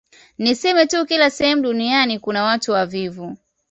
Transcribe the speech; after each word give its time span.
Niseme 0.37 0.85
tu 0.85 1.05
kila 1.05 1.29
sehemu 1.29 1.61
duniani 1.61 2.19
kuna 2.19 2.43
watu 2.43 2.71
wavivu 2.71 3.37